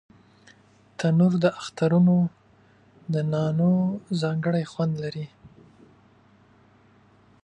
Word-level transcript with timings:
تنور 0.97 1.33
د 1.43 1.45
اخترونو 1.59 2.15
د 3.13 3.15
نانو 3.31 3.73
ځانګړی 4.21 4.63
خوند 4.71 4.93
لري 5.03 5.25